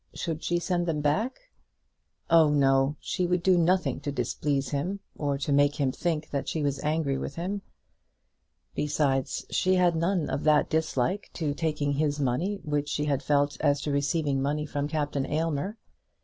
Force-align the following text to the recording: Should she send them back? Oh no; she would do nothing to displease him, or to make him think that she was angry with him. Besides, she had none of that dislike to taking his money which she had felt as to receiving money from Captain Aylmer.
Should 0.15 0.43
she 0.43 0.57
send 0.57 0.87
them 0.87 0.99
back? 1.01 1.51
Oh 2.27 2.49
no; 2.49 2.95
she 2.99 3.27
would 3.27 3.43
do 3.43 3.55
nothing 3.55 3.99
to 3.99 4.11
displease 4.11 4.69
him, 4.69 4.99
or 5.15 5.37
to 5.37 5.51
make 5.51 5.75
him 5.75 5.91
think 5.91 6.31
that 6.31 6.49
she 6.49 6.63
was 6.63 6.79
angry 6.83 7.19
with 7.19 7.35
him. 7.35 7.61
Besides, 8.73 9.45
she 9.51 9.75
had 9.75 9.95
none 9.95 10.27
of 10.27 10.43
that 10.43 10.71
dislike 10.71 11.29
to 11.33 11.53
taking 11.53 11.91
his 11.93 12.19
money 12.19 12.55
which 12.63 12.89
she 12.89 13.05
had 13.05 13.21
felt 13.21 13.57
as 13.61 13.79
to 13.81 13.91
receiving 13.91 14.41
money 14.41 14.65
from 14.65 14.87
Captain 14.87 15.27
Aylmer. 15.27 15.77